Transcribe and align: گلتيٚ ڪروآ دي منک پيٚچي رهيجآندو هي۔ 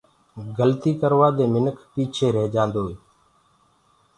گلتيٚ 0.57 0.99
ڪروآ 1.01 1.27
دي 1.37 1.45
منک 1.53 1.75
پيٚچي 1.93 2.27
رهيجآندو 2.35 2.81
هي۔ 2.89 2.95